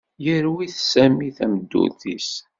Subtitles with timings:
[0.25, 2.29] Yerwi Sami tameddurt-is.